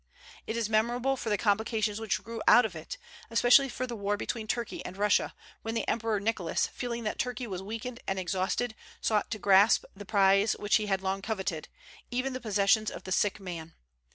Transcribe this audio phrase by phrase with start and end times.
[0.47, 2.97] It is memorable for the complications which grew out of it,
[3.29, 7.45] especially for the war between Turkey and Russia, when the Emperor Nicholas, feeling that Turkey
[7.45, 11.67] was weakened and exhausted, sought to grasp the prize which he had long coveted,
[12.09, 13.75] even the possessions of the "sick man."